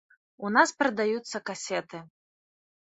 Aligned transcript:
У 0.47 0.51
нас 0.55 0.69
прадаюцца 0.81 1.43
касеты. 1.51 2.05